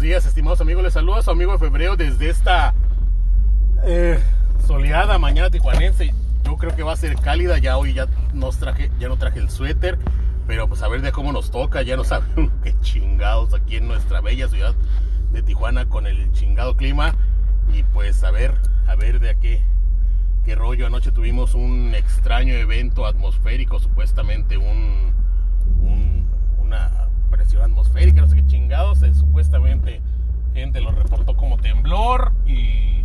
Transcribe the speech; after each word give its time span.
días, 0.00 0.24
estimados 0.24 0.60
amigos. 0.62 0.82
Les 0.82 0.94
saluda 0.94 1.18
a 1.18 1.22
su 1.22 1.30
amigo 1.30 1.52
de 1.52 1.58
febrero 1.58 1.94
desde 1.94 2.30
esta 2.30 2.72
eh, 3.84 4.18
soleada 4.66 5.18
mañana 5.18 5.50
tijuanense. 5.50 6.14
Yo 6.44 6.56
creo 6.56 6.74
que 6.74 6.82
va 6.82 6.92
a 6.92 6.96
ser 6.96 7.16
cálida. 7.16 7.58
Ya 7.58 7.76
hoy 7.76 7.92
ya 7.92 8.06
nos 8.32 8.58
traje, 8.58 8.90
ya 8.98 9.08
no 9.08 9.18
traje 9.18 9.40
el 9.40 9.50
suéter, 9.50 9.98
pero 10.46 10.68
pues 10.68 10.82
a 10.82 10.88
ver 10.88 11.02
de 11.02 11.12
cómo 11.12 11.32
nos 11.32 11.50
toca. 11.50 11.82
Ya 11.82 11.96
no 11.96 12.04
saben 12.04 12.50
qué 12.64 12.74
chingados 12.80 13.52
aquí 13.52 13.76
en 13.76 13.88
nuestra 13.88 14.20
bella 14.22 14.48
ciudad 14.48 14.74
de 15.32 15.42
Tijuana 15.42 15.86
con 15.86 16.06
el 16.06 16.32
chingado 16.32 16.76
clima. 16.76 17.14
Y 17.74 17.82
pues 17.82 18.24
a 18.24 18.30
ver, 18.30 18.54
a 18.86 18.94
ver 18.94 19.20
de 19.20 19.36
qué, 19.36 19.62
qué 20.46 20.54
rollo. 20.54 20.86
Anoche 20.86 21.12
tuvimos 21.12 21.54
un 21.54 21.94
extraño 21.94 22.54
evento 22.54 23.04
atmosférico, 23.06 23.78
supuestamente 23.78 24.56
un, 24.56 25.12
un 25.82 26.26
una 26.58 26.99
presión 27.30 27.62
atmosférica, 27.62 28.20
no 28.20 28.28
sé 28.28 28.36
qué 28.36 28.46
chingados. 28.46 29.02
Eh, 29.02 29.14
supuestamente 29.14 30.00
gente 30.54 30.80
lo 30.80 30.90
reportó 30.90 31.36
como 31.36 31.56
temblor 31.58 32.32
y 32.46 33.04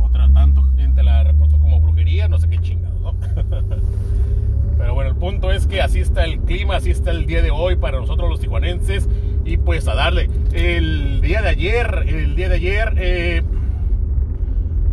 otra 0.00 0.32
tanto 0.32 0.62
gente 0.76 1.02
la 1.02 1.24
reportó 1.24 1.58
como 1.58 1.80
brujería, 1.80 2.28
no 2.28 2.38
sé 2.38 2.48
qué 2.48 2.58
chingados, 2.58 3.00
¿no? 3.00 3.14
Pero 4.78 4.94
bueno, 4.94 5.10
el 5.10 5.16
punto 5.16 5.50
es 5.50 5.66
que 5.66 5.82
así 5.82 5.98
está 5.98 6.24
el 6.24 6.38
clima, 6.40 6.76
así 6.76 6.90
está 6.90 7.10
el 7.10 7.26
día 7.26 7.42
de 7.42 7.50
hoy 7.50 7.74
para 7.76 7.98
nosotros 7.98 8.30
los 8.30 8.40
tijuanenses 8.40 9.08
y 9.44 9.56
pues 9.56 9.88
a 9.88 9.94
darle. 9.94 10.30
El 10.52 11.20
día 11.20 11.42
de 11.42 11.48
ayer, 11.48 12.04
el 12.06 12.36
día 12.36 12.48
de 12.48 12.54
ayer, 12.54 12.94
eh, 12.96 13.42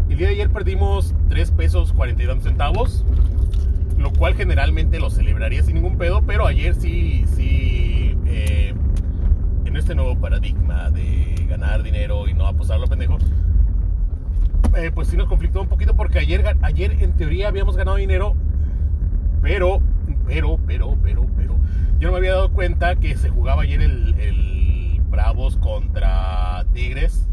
el 0.09 0.17
día 0.17 0.28
de 0.28 0.34
ayer 0.34 0.50
perdimos 0.50 1.14
3 1.30 1.52
pesos 1.52 1.94
42 1.94 2.42
centavos, 2.42 3.06
lo 4.05 4.14
cual 4.14 4.36
generalmente 4.36 5.00
lo 5.00 5.09
celebraría 5.09 5.64
sin 5.64 5.73
ningún 5.73 5.98
pedo, 5.98 6.22
pero 6.22 6.45
ayer 6.45 6.76
sí, 6.76 7.26
sí, 7.36 8.16
eh, 8.28 8.72
en 9.66 9.76
este 9.76 9.95
nuevo 9.95 10.16
paradigma 10.16 10.91
de 10.91 11.44
ganar 11.50 11.81
dinero 11.81 12.28
y 12.28 12.36
no 12.36 12.45
apostarlo 12.45 12.86
pendejo, 12.86 13.17
eh, 14.78 14.92
pues 14.94 15.08
sí 15.08 15.17
nos 15.17 15.28
conflictó 15.28 15.59
un 15.59 15.67
poquito 15.67 15.95
porque 15.95 16.20
ayer, 16.20 16.56
ayer 16.61 17.02
en 17.02 17.14
teoría 17.14 17.48
habíamos 17.48 17.76
ganado 17.78 17.98
dinero, 17.98 18.36
pero, 19.42 19.81
pero, 20.28 20.59
pero, 20.67 20.95
pero, 21.02 21.26
pero, 21.36 21.56
yo 21.98 22.09
no 22.09 22.11
me 22.11 22.20
había 22.20 22.33
dado 22.33 22.52
cuenta 22.52 22.98
que 22.98 23.17
se 23.17 23.30
jugaba 23.30 23.64
ayer 23.64 23.81
el, 23.81 24.14
el 24.20 25.02
Bravos 25.09 25.58
contra 25.58 26.64
Tigres. 26.73 27.28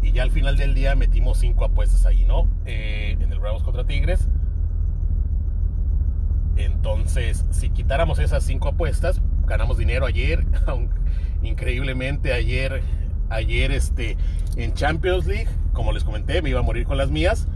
Y 0.00 0.12
ya 0.12 0.22
al 0.22 0.30
final 0.30 0.56
del 0.56 0.74
día 0.74 0.94
metimos 0.94 1.38
cinco 1.38 1.64
apuestas 1.66 2.06
ahí, 2.06 2.24
¿no? 2.24 2.46
Eh, 2.64 3.18
en 3.20 3.30
el 3.32 3.38
Bravos 3.38 3.62
contra 3.62 3.84
Tigres. 3.84 4.28
Entonces, 6.84 7.46
si 7.48 7.70
quitáramos 7.70 8.18
esas 8.18 8.44
cinco 8.44 8.68
apuestas, 8.68 9.18
ganamos 9.46 9.78
dinero 9.78 10.04
ayer. 10.04 10.44
Increíblemente 11.42 12.34
ayer, 12.34 12.82
ayer 13.30 13.72
este, 13.72 14.18
en 14.56 14.74
Champions 14.74 15.24
League, 15.24 15.48
como 15.72 15.92
les 15.92 16.04
comenté, 16.04 16.42
me 16.42 16.50
iba 16.50 16.60
a 16.60 16.62
morir 16.62 16.84
con 16.84 16.98
las 16.98 17.10
mías. 17.10 17.48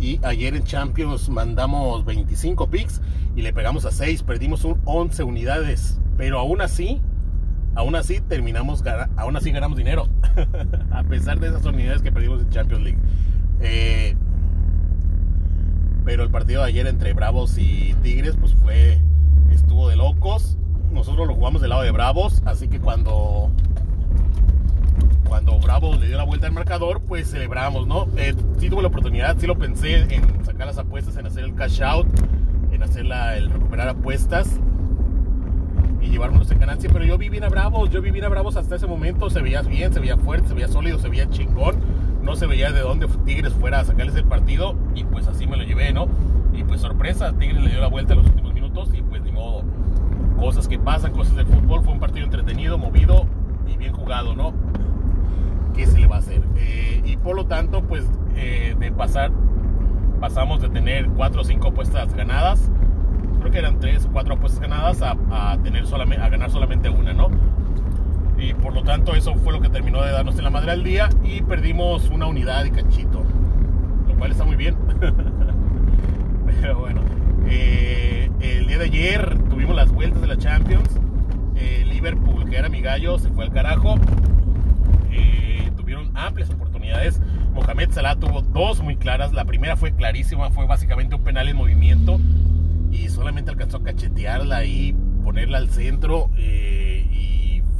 Y 0.00 0.18
ayer 0.24 0.56
en 0.56 0.64
Champions 0.64 1.28
mandamos 1.28 2.04
25 2.04 2.68
picks 2.68 3.00
y 3.36 3.42
le 3.42 3.52
pegamos 3.52 3.84
a 3.84 3.92
6, 3.92 4.24
perdimos 4.24 4.64
un 4.64 4.80
11 4.86 5.22
unidades. 5.22 6.00
Pero 6.16 6.40
aún 6.40 6.60
así, 6.62 7.00
aún 7.76 7.94
así 7.94 8.20
terminamos, 8.22 8.82
aún 9.16 9.36
así 9.36 9.52
ganamos 9.52 9.78
dinero. 9.78 10.08
a 10.90 11.04
pesar 11.04 11.38
de 11.38 11.46
esas 11.46 11.64
unidades 11.64 12.02
que 12.02 12.10
perdimos 12.10 12.40
en 12.40 12.50
Champions 12.50 12.82
League. 12.82 12.98
Eh, 13.60 14.16
pero 16.06 16.22
el 16.22 16.30
partido 16.30 16.62
de 16.62 16.68
ayer 16.68 16.86
entre 16.86 17.12
Bravos 17.14 17.58
y 17.58 17.92
Tigres, 18.00 18.36
pues 18.38 18.54
fue, 18.54 19.00
estuvo 19.50 19.88
de 19.88 19.96
locos. 19.96 20.56
Nosotros 20.92 21.26
lo 21.26 21.34
jugamos 21.34 21.60
del 21.60 21.70
lado 21.70 21.82
de 21.82 21.90
Bravos, 21.90 22.42
así 22.46 22.68
que 22.68 22.78
cuando 22.78 23.50
cuando 25.28 25.58
Bravos 25.58 25.98
le 25.98 26.06
dio 26.06 26.16
la 26.16 26.22
vuelta 26.22 26.46
al 26.46 26.52
marcador, 26.52 27.00
pues 27.00 27.28
celebramos, 27.32 27.88
¿no? 27.88 28.06
Eh, 28.16 28.36
sí 28.58 28.70
tuve 28.70 28.82
la 28.82 28.88
oportunidad, 28.88 29.36
sí 29.38 29.48
lo 29.48 29.58
pensé 29.58 30.06
en 30.14 30.44
sacar 30.44 30.68
las 30.68 30.78
apuestas, 30.78 31.16
en 31.16 31.26
hacer 31.26 31.42
el 31.42 31.56
cash 31.56 31.82
out, 31.82 32.06
en 32.70 32.84
hacer 32.84 33.04
la, 33.04 33.36
el 33.36 33.50
recuperar 33.50 33.88
apuestas 33.88 34.60
y 36.00 36.06
llevármelos 36.08 36.48
en 36.52 36.60
ganancia, 36.60 36.88
pero 36.92 37.04
yo 37.04 37.18
vi 37.18 37.30
bien 37.30 37.42
a 37.42 37.48
Bravos, 37.48 37.90
yo 37.90 38.00
vi 38.00 38.12
bien 38.12 38.24
a 38.24 38.28
Bravos 38.28 38.56
hasta 38.56 38.76
ese 38.76 38.86
momento, 38.86 39.28
se 39.28 39.42
veía 39.42 39.62
bien, 39.62 39.92
se 39.92 39.98
veía 39.98 40.16
fuerte, 40.16 40.46
se 40.46 40.54
veía 40.54 40.68
sólido, 40.68 41.00
se 41.00 41.08
veía 41.08 41.28
chingón, 41.30 41.74
no 42.26 42.34
se 42.34 42.46
veía 42.46 42.72
de 42.72 42.80
dónde 42.80 43.06
Tigres 43.24 43.52
fuera 43.52 43.78
a 43.78 43.84
sacarles 43.84 44.16
el 44.16 44.24
partido 44.24 44.74
y 44.96 45.04
pues 45.04 45.28
así 45.28 45.46
me 45.46 45.56
lo 45.56 45.62
llevé, 45.62 45.92
¿no? 45.92 46.08
Y 46.52 46.64
pues 46.64 46.80
sorpresa, 46.80 47.32
Tigres 47.32 47.62
le 47.62 47.70
dio 47.70 47.80
la 47.80 47.86
vuelta 47.86 48.14
en 48.14 48.18
los 48.18 48.26
últimos 48.26 48.52
minutos 48.52 48.90
y 48.92 49.00
pues 49.00 49.22
ni 49.22 49.30
modo, 49.30 49.62
cosas 50.36 50.66
que 50.66 50.76
pasan, 50.76 51.12
cosas 51.12 51.36
del 51.36 51.46
fútbol, 51.46 51.84
fue 51.84 51.92
un 51.92 52.00
partido 52.00 52.24
entretenido, 52.24 52.78
movido 52.78 53.26
y 53.72 53.76
bien 53.76 53.92
jugado, 53.92 54.34
¿no? 54.34 54.52
¿Qué 55.72 55.86
se 55.86 55.98
le 55.98 56.08
va 56.08 56.16
a 56.16 56.18
hacer? 56.18 56.42
Eh, 56.56 57.00
y 57.04 57.16
por 57.16 57.36
lo 57.36 57.46
tanto, 57.46 57.82
pues 57.82 58.04
eh, 58.34 58.74
de 58.76 58.90
pasar, 58.90 59.30
pasamos 60.20 60.60
de 60.60 60.68
tener 60.68 61.08
cuatro 61.10 61.42
o 61.42 61.44
cinco 61.44 61.68
apuestas 61.68 62.12
ganadas, 62.12 62.72
creo 63.38 63.52
que 63.52 63.58
eran 63.58 63.78
tres 63.78 64.04
o 64.04 64.08
cuatro 64.10 64.34
apuestas 64.34 64.60
ganadas, 64.60 65.00
a, 65.00 65.58
tener 65.62 65.86
solamente, 65.86 66.24
a 66.24 66.28
ganar 66.28 66.50
solamente 66.50 66.90
una, 66.90 67.12
¿no? 67.12 67.28
Tanto, 68.86 69.14
eso 69.14 69.34
fue 69.34 69.52
lo 69.52 69.60
que 69.60 69.68
terminó 69.68 70.00
de 70.02 70.12
darnos 70.12 70.38
en 70.38 70.44
la 70.44 70.50
madre 70.50 70.70
al 70.70 70.82
día 70.82 71.10
y 71.22 71.42
perdimos 71.42 72.08
una 72.08 72.26
unidad 72.26 72.64
y 72.64 72.70
cachito, 72.70 73.22
lo 74.08 74.14
cual 74.14 74.30
está 74.30 74.44
muy 74.44 74.56
bien. 74.56 74.76
Pero 76.46 76.78
bueno, 76.78 77.02
eh, 77.46 78.30
el 78.40 78.66
día 78.66 78.78
de 78.78 78.84
ayer 78.86 79.38
tuvimos 79.50 79.76
las 79.76 79.90
vueltas 79.90 80.22
de 80.22 80.28
la 80.28 80.38
Champions. 80.38 80.88
Liverpool, 81.84 82.48
que 82.48 82.56
era 82.56 82.68
mi 82.68 82.82
gallo, 82.82 83.18
se 83.18 83.30
fue 83.30 83.44
al 83.44 83.52
carajo 83.52 83.96
tuvieron 85.86 86.10
amplias 86.16 86.50
oportunidades. 86.50 87.20
Mohamed 87.54 87.92
Salah 87.92 88.16
tuvo 88.16 88.42
dos 88.42 88.82
muy 88.82 88.96
claras. 88.96 89.32
La 89.32 89.44
primera 89.44 89.76
fue 89.76 89.92
clarísima, 89.92 90.50
fue 90.50 90.66
básicamente 90.66 91.14
un 91.14 91.22
penal 91.22 91.48
en 91.48 91.56
movimiento 91.56 92.18
y 92.90 93.08
solamente 93.08 93.52
alcanzó 93.52 93.76
a 93.76 93.84
cachetearla 93.84 94.64
y 94.64 94.96
ponerla 95.22 95.58
al 95.58 95.70
centro 95.70 96.28
eh, 96.36 96.75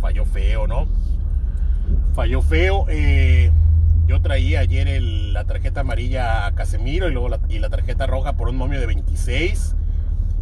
falló 0.06 0.24
feo, 0.24 0.68
¿no? 0.68 0.86
Falló 2.14 2.40
feo. 2.40 2.86
Eh, 2.88 3.50
yo 4.06 4.22
traía 4.22 4.60
ayer 4.60 5.02
la 5.02 5.42
tarjeta 5.44 5.80
amarilla 5.80 6.46
a 6.46 6.54
Casemiro 6.54 7.08
y 7.08 7.12
luego 7.12 7.28
la, 7.28 7.40
y 7.48 7.58
la 7.58 7.70
tarjeta 7.70 8.06
roja 8.06 8.34
por 8.34 8.48
un 8.48 8.56
momio 8.56 8.78
de 8.78 8.86
26. 8.86 9.74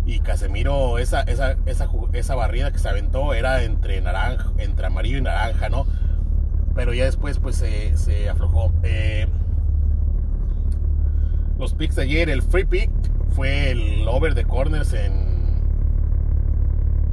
Y 0.04 0.20
Casemiro, 0.20 0.98
esa, 0.98 1.22
esa, 1.22 1.56
esa, 1.64 1.88
esa 2.12 2.34
barrida 2.34 2.72
que 2.72 2.78
se 2.78 2.90
aventó 2.90 3.32
era 3.32 3.62
entre 3.62 4.02
naranja, 4.02 4.52
entre 4.58 4.86
amarillo 4.86 5.16
y 5.16 5.22
naranja, 5.22 5.70
¿no? 5.70 5.86
pero 6.74 6.92
ya 6.92 7.04
después 7.04 7.38
pues 7.38 7.56
se, 7.56 7.96
se 7.96 8.28
aflojó. 8.28 8.70
Eh, 8.82 9.26
los 11.58 11.72
picks 11.72 11.96
de 11.96 12.02
ayer, 12.02 12.28
el 12.28 12.42
free 12.42 12.64
pick 12.64 12.90
fue 13.30 13.70
el 13.70 14.06
over 14.08 14.34
de 14.34 14.44
corners 14.44 14.92
en, 14.92 15.34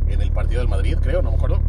en 0.09 0.21
el 0.21 0.31
partido 0.31 0.59
del 0.59 0.67
Madrid, 0.67 0.97
creo, 1.01 1.21
no 1.21 1.31
me 1.31 1.37
acuerdo. 1.37 1.61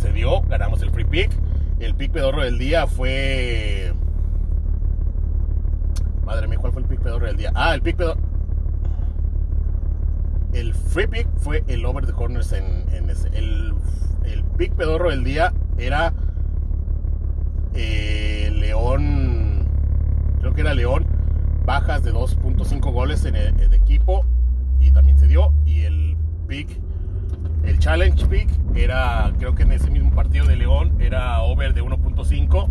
Se 0.00 0.12
dio, 0.12 0.40
ganamos 0.42 0.82
el 0.82 0.90
free 0.90 1.04
pick. 1.04 1.30
El 1.78 1.94
pick 1.94 2.12
pedorro 2.12 2.42
del 2.42 2.58
día 2.58 2.86
fue... 2.86 3.92
Madre 6.24 6.48
mía, 6.48 6.58
¿cuál 6.58 6.72
fue 6.72 6.82
el 6.82 6.88
pick 6.88 7.00
pedorro 7.00 7.26
del 7.26 7.36
día? 7.36 7.52
Ah, 7.54 7.74
el 7.74 7.82
pick 7.82 7.96
pedorro... 7.96 8.20
El 10.52 10.74
free 10.74 11.06
pick 11.06 11.28
fue 11.38 11.64
el 11.68 11.84
over 11.84 12.06
de 12.06 12.12
corners 12.12 12.52
en, 12.52 13.08
ese. 13.08 13.28
El, 13.28 13.74
pick 14.56 14.74
pedorro 14.74 15.10
del 15.10 15.24
día 15.24 15.52
era 15.78 16.12
eh, 17.74 18.50
León, 18.52 19.66
creo 20.40 20.52
que 20.52 20.60
era 20.60 20.74
León, 20.74 21.06
bajas 21.64 22.02
de 22.02 22.12
2.5 22.12 22.92
goles 22.92 23.24
en 23.24 23.36
el, 23.36 23.72
equipo 23.72 24.26
y 24.80 24.90
también 24.90 25.18
se 25.18 25.28
dio. 25.28 25.52
Y 25.64 25.82
el 25.82 26.16
pick, 26.46 26.80
challenge 27.80 28.26
pick, 28.26 28.48
era, 28.76 29.32
creo 29.38 29.54
que 29.54 29.62
en 29.62 29.72
ese 29.72 29.90
mismo 29.90 30.14
partido 30.14 30.44
de 30.44 30.54
León, 30.54 30.96
era 31.00 31.40
over 31.40 31.72
de 31.72 31.82
1.5 31.82 32.68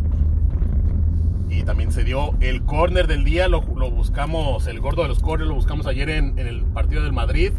y 1.50 1.64
también 1.64 1.92
se 1.92 2.04
dio. 2.04 2.36
El 2.40 2.62
corner 2.64 3.08
del 3.08 3.24
día 3.24 3.48
lo, 3.48 3.62
buscamos, 3.62 4.68
el 4.68 4.80
gordo 4.80 5.02
de 5.02 5.08
los 5.10 5.20
corners 5.20 5.50
lo 5.50 5.56
buscamos 5.56 5.88
ayer 5.88 6.12
en, 6.12 6.38
el 6.38 6.64
partido 6.64 7.02
del 7.04 7.12
Madrid, 7.12 7.52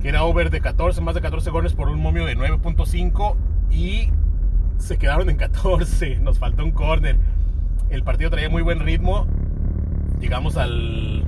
que 0.00 0.08
era 0.08 0.22
over 0.22 0.50
de 0.50 0.60
14, 0.60 1.00
más 1.00 1.16
de 1.16 1.20
14 1.20 1.50
goles 1.50 1.72
por 1.74 1.88
un 1.88 2.00
momio 2.00 2.24
de 2.24 2.36
9.5 2.36 3.34
y 3.72 4.08
se 4.78 4.98
quedaron 4.98 5.28
en 5.28 5.36
14, 5.36 6.16
nos 6.22 6.38
faltó 6.38 6.64
un 6.64 6.70
corner. 6.70 7.16
El 7.90 8.04
partido 8.04 8.30
traía 8.30 8.48
muy 8.48 8.62
buen 8.62 8.78
ritmo. 8.78 9.26
Llegamos 10.20 10.56
al, 10.56 11.24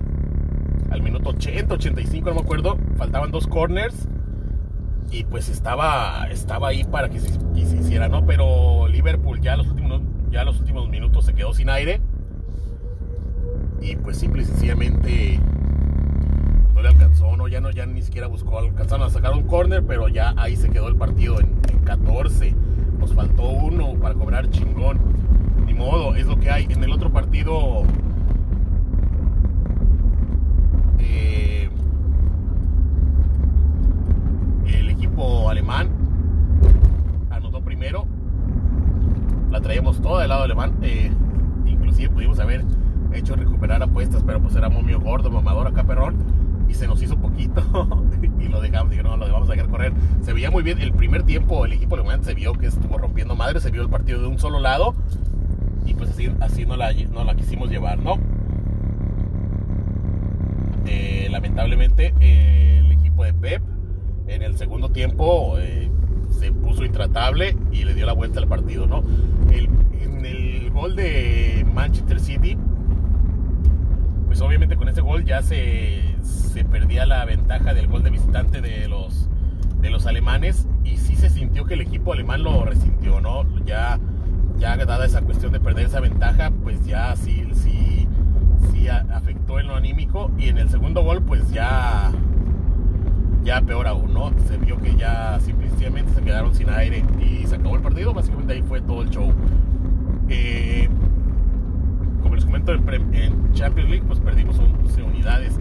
al 0.90 1.02
minuto 1.02 1.30
80, 1.30 1.74
85, 1.74 2.28
no 2.28 2.36
me 2.36 2.40
acuerdo. 2.42 2.78
Faltaban 2.96 3.32
dos 3.32 3.48
corners. 3.48 4.08
Y 5.10 5.24
pues 5.24 5.48
estaba, 5.48 6.28
estaba 6.30 6.68
ahí 6.68 6.84
para 6.84 7.08
que 7.08 7.20
se, 7.20 7.30
hiciera, 7.54 8.08
¿no? 8.08 8.26
Pero 8.26 8.88
Liverpool 8.88 9.40
ya 9.40 9.56
los, 9.56 9.68
últimos, 9.68 10.02
ya 10.30 10.44
los 10.44 10.58
últimos 10.58 10.88
minutos 10.88 11.24
se 11.24 11.34
quedó 11.34 11.54
sin 11.54 11.70
aire. 11.70 12.00
Y 13.80 13.96
pues 13.96 14.16
simple 14.16 14.42
y 14.42 14.44
sencillamente 14.46 15.38
no 16.74 16.82
le 16.82 16.88
alcanzó, 16.88 17.36
no, 17.36 17.48
ya 17.48 17.60
no, 17.60 17.70
ya 17.70 17.86
ni 17.86 18.02
siquiera 18.02 18.26
buscó, 18.26 18.58
alcanzaron 18.58 19.06
a 19.06 19.10
sacar 19.10 19.32
un 19.32 19.44
corner, 19.44 19.84
pero 19.86 20.08
ya 20.08 20.34
ahí 20.36 20.56
se 20.56 20.70
quedó 20.70 20.88
el 20.88 20.96
partido 20.96 21.38
en, 21.38 21.58
en 21.70 21.78
14 21.80 22.54
nos 23.04 23.12
faltó 23.12 23.42
uno 23.42 23.92
para 24.00 24.14
cobrar 24.14 24.48
chingón. 24.48 24.98
Ni 25.66 25.74
modo, 25.74 26.14
es 26.14 26.26
lo 26.26 26.38
que 26.38 26.50
hay. 26.50 26.64
En 26.70 26.82
el 26.82 26.90
otro 26.90 27.12
partido, 27.12 27.82
eh, 30.98 31.68
el 34.66 34.88
equipo 35.14 35.48
alemán 35.48 35.88
anotó 37.30 37.60
primero. 37.60 38.04
La 39.52 39.60
traíamos 39.60 40.00
toda 40.02 40.22
del 40.22 40.28
lado 40.28 40.42
alemán. 40.42 40.74
Eh, 40.82 41.12
inclusive 41.66 42.10
pudimos 42.10 42.40
haber 42.40 42.64
hecho 43.12 43.36
recuperar 43.36 43.80
apuestas, 43.80 44.24
pero 44.24 44.42
pues 44.42 44.56
era 44.56 44.68
momio 44.68 45.00
gordo, 45.00 45.30
mamador 45.30 45.68
acá 45.68 45.84
perrón. 45.84 46.16
Y 46.68 46.74
se 46.74 46.88
nos 46.88 47.00
hizo 47.00 47.16
poquito 47.16 47.62
y 48.40 48.48
lo 48.48 48.60
dejamos, 48.60 48.90
dije, 48.90 49.04
no, 49.04 49.16
lo 49.16 49.30
vamos 49.32 49.48
a 49.48 49.64
correr. 49.68 49.92
Se 50.22 50.32
veía 50.32 50.50
muy 50.50 50.64
bien, 50.64 50.80
el 50.80 50.92
primer 50.92 51.22
tiempo 51.22 51.64
el 51.64 51.74
equipo 51.74 51.94
alemán 51.94 52.24
se 52.24 52.34
vio 52.34 52.52
que 52.54 52.66
estuvo 52.66 52.98
rompiendo 52.98 53.36
madre, 53.36 53.60
se 53.60 53.70
vio 53.70 53.82
el 53.82 53.88
partido 53.88 54.20
de 54.20 54.26
un 54.26 54.40
solo 54.40 54.58
lado 54.58 54.94
y 55.86 55.94
pues 55.94 56.10
así, 56.10 56.28
así 56.40 56.66
no, 56.66 56.76
la, 56.76 56.92
no 57.12 57.22
la 57.22 57.36
quisimos 57.36 57.70
llevar, 57.70 58.00
¿no? 58.00 58.18
Eh, 60.86 61.28
lamentablemente 61.30 62.14
eh, 62.20 62.80
el 62.84 62.90
equipo 62.90 63.22
de 63.22 63.34
Pep 63.34 63.62
en 64.26 64.42
el 64.42 64.56
segundo 64.56 64.90
tiempo 64.90 65.58
eh, 65.58 65.90
se 66.30 66.52
puso 66.52 66.84
intratable 66.84 67.56
y 67.72 67.84
le 67.84 67.94
dio 67.94 68.06
la 68.06 68.12
vuelta 68.12 68.40
al 68.40 68.48
partido, 68.48 68.86
¿no? 68.86 69.02
en 69.50 70.26
el 70.26 70.70
gol 70.70 70.96
de 70.96 71.66
Manchester 71.74 72.18
City, 72.18 72.56
pues 74.26 74.40
obviamente 74.40 74.76
con 74.76 74.88
ese 74.88 75.00
gol 75.00 75.24
ya 75.24 75.42
se, 75.42 76.00
se 76.22 76.64
perdía 76.64 77.06
la 77.06 77.24
ventaja 77.24 77.74
del 77.74 77.88
gol 77.88 78.02
de 78.02 78.10
visitante 78.10 78.60
de 78.60 78.88
los, 78.88 79.28
de 79.80 79.90
los 79.90 80.06
alemanes 80.06 80.66
y 80.82 80.96
sí 80.96 81.14
se 81.14 81.28
sintió 81.28 81.64
que 81.66 81.74
el 81.74 81.82
equipo 81.82 82.12
alemán 82.12 82.42
lo 82.42 82.64
resintió, 82.64 83.20
¿no? 83.20 83.44
Ya, 83.64 84.00
ya 84.58 84.76
dada 84.76 85.04
esa 85.04 85.20
cuestión 85.22 85.52
de 85.52 85.60
perder 85.60 85.86
esa 85.86 86.00
ventaja, 86.00 86.50
pues 86.62 86.84
ya 86.86 87.14
sí, 87.16 87.46
sí, 87.52 88.08
sí 88.72 88.88
afectó 88.88 89.60
en 89.60 89.68
lo 89.68 89.76
anímico 89.76 90.30
y 90.38 90.48
en 90.48 90.58
el 90.58 90.70
segundo 90.70 91.02
gol 91.02 91.22
pues 91.22 91.50
ya 91.52 92.12
ya 93.44 93.60
peor 93.60 93.86
aún, 93.86 94.12
¿no? 94.12 94.32
Se 94.48 94.56
vio 94.56 94.78
que 94.80 94.96
ya 94.96 95.38
simplemente 95.40 96.12
se 96.14 96.22
quedaron 96.22 96.54
sin 96.54 96.70
aire 96.70 97.04
y 97.20 97.46
se 97.46 97.56
acabó 97.56 97.76
el 97.76 97.82
partido. 97.82 98.14
Básicamente 98.14 98.54
ahí 98.54 98.62
fue 98.62 98.80
todo 98.80 99.02
el 99.02 99.10
show. 99.10 99.32
Eh, 100.28 100.88
como 102.22 102.34
les 102.34 102.44
comento, 102.44 102.72
en 102.72 103.52
Champions 103.52 103.90
League, 103.90 104.04
pues 104.06 104.18
perdimos 104.20 104.58
11 104.58 105.02
unidades. 105.02 105.58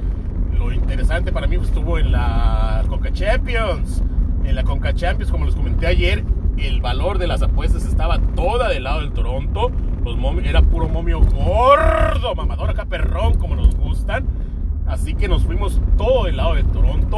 Lo 0.58 0.72
interesante 0.72 1.32
para 1.32 1.48
mí 1.48 1.58
estuvo 1.58 2.00
en 2.00 2.12
la 2.12 2.84
Conca 2.88 3.12
Champions. 3.12 4.02
En 4.46 4.56
la 4.56 4.64
Conca 4.64 4.94
Champions, 4.94 5.32
como 5.32 5.46
les 5.46 5.56
comenté 5.56 5.88
ayer, 5.88 6.24
el 6.58 6.82
valor 6.82 7.18
de 7.18 7.28
las 7.28 7.42
apuestas 7.42 7.86
estaba 7.86 8.20
toda 8.20 8.70
del 8.70 8.84
lado 8.84 9.02
del 9.02 9.12
Toronto. 9.12 9.72
Los 10.06 10.18
era 10.46 10.62
puro 10.62 10.90
momio 10.90 11.22
gordo, 11.22 12.36
mamador 12.36 12.70
acá 12.70 12.86
perrón, 12.86 13.36
como 13.36 13.56
nos 13.56 13.76
gustan. 13.76 14.26
Así 14.86 15.16
que 15.16 15.28
nos 15.28 15.44
fuimos 15.44 15.82
todo 15.98 16.26
del 16.26 16.38
lado 16.38 16.56
del 16.56 16.66
Toronto 16.68 17.13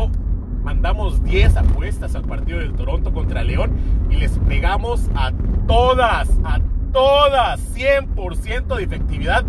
mandamos 0.85 1.23
10 1.23 1.57
apuestas 1.57 2.13
al 2.13 2.21
partido 2.25 2.59
del 2.59 2.73
Toronto 2.73 3.11
contra 3.11 3.43
León 3.43 3.71
y 4.11 4.17
les 4.17 4.37
pegamos 4.47 5.09
a 5.15 5.31
todas, 5.65 6.29
a 6.43 6.59
todas, 6.93 7.59
100% 7.75 8.75
de 8.75 8.83
efectividad. 8.83 9.43